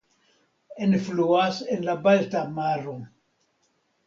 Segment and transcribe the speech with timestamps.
[0.85, 2.97] Enfluas en la Balta Maro.